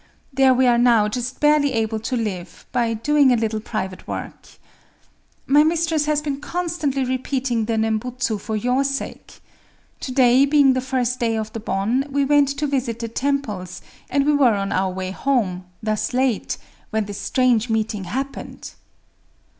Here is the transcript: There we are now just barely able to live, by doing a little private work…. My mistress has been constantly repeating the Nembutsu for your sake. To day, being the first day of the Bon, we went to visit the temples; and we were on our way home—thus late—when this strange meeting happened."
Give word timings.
There 0.33 0.51
we 0.55 0.65
are 0.65 0.79
now 0.79 1.07
just 1.07 1.39
barely 1.39 1.73
able 1.73 1.99
to 1.99 2.17
live, 2.17 2.65
by 2.71 2.95
doing 2.95 3.31
a 3.31 3.35
little 3.35 3.59
private 3.59 4.07
work…. 4.07 4.47
My 5.45 5.63
mistress 5.63 6.07
has 6.07 6.23
been 6.23 6.41
constantly 6.41 7.03
repeating 7.05 7.65
the 7.65 7.77
Nembutsu 7.77 8.39
for 8.39 8.55
your 8.55 8.83
sake. 8.83 9.39
To 9.99 10.11
day, 10.11 10.45
being 10.47 10.73
the 10.73 10.81
first 10.81 11.19
day 11.19 11.37
of 11.37 11.53
the 11.53 11.59
Bon, 11.59 12.05
we 12.09 12.25
went 12.25 12.49
to 12.49 12.65
visit 12.65 12.97
the 12.97 13.09
temples; 13.09 13.83
and 14.09 14.25
we 14.25 14.33
were 14.33 14.55
on 14.55 14.71
our 14.71 14.91
way 14.91 15.11
home—thus 15.11 16.15
late—when 16.15 17.05
this 17.05 17.19
strange 17.21 17.69
meeting 17.69 18.05
happened." 18.05 18.71